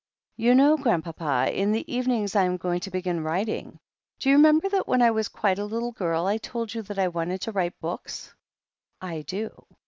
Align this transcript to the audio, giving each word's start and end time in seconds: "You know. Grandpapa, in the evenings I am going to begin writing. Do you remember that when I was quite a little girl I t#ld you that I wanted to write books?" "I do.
"You 0.35 0.55
know. 0.55 0.77
Grandpapa, 0.77 1.51
in 1.53 1.71
the 1.73 1.85
evenings 1.93 2.35
I 2.35 2.45
am 2.45 2.57
going 2.57 2.79
to 2.79 2.89
begin 2.89 3.21
writing. 3.21 3.79
Do 4.17 4.29
you 4.31 4.35
remember 4.35 4.67
that 4.69 4.87
when 4.87 4.99
I 5.03 5.11
was 5.11 5.27
quite 5.27 5.59
a 5.59 5.65
little 5.65 5.91
girl 5.91 6.25
I 6.25 6.39
t#ld 6.39 6.73
you 6.73 6.81
that 6.81 6.97
I 6.97 7.07
wanted 7.07 7.41
to 7.41 7.51
write 7.51 7.79
books?" 7.79 8.33
"I 8.99 9.21
do. 9.21 9.67